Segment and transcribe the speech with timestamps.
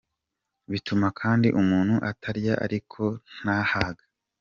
[0.71, 1.95] Bituma kandi umuntu
[2.29, 3.01] arya ariko
[3.41, 4.05] ntahage.